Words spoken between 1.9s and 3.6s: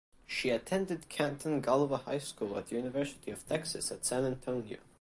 High School and University of